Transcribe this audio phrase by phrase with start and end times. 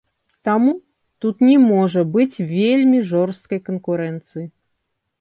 [0.47, 0.71] Таму,
[1.25, 4.47] тут не можа быць вельмі жорсткай канкурэнцыі.